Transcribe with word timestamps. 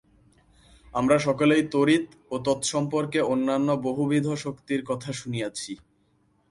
আমরা 0.93 1.17
সকলেই 1.19 1.63
তড়িৎ 1.71 2.05
ও 2.31 2.35
তৎসম্পর্কে 2.45 3.19
অন্যান্য 3.23 3.69
বহুবিধ 3.81 4.25
শক্তির 4.35 4.81
কথা 4.85 5.09
শুনিয়াছি। 5.11 5.71